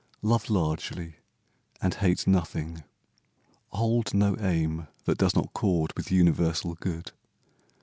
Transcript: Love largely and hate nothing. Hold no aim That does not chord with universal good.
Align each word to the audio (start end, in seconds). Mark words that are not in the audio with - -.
Love 0.23 0.49
largely 0.49 1.17
and 1.79 1.93
hate 1.93 2.25
nothing. 2.25 2.83
Hold 3.67 4.15
no 4.15 4.35
aim 4.39 4.87
That 5.05 5.19
does 5.19 5.35
not 5.35 5.53
chord 5.53 5.93
with 5.95 6.11
universal 6.11 6.73
good. 6.73 7.11